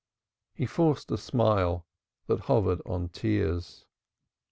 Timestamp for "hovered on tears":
2.45-3.85